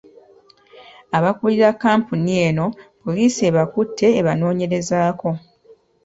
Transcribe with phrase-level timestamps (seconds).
[1.17, 2.65] Abakulira kkampuni eno,
[3.03, 5.29] poliisi ebakutte ebanoonyerezeeko.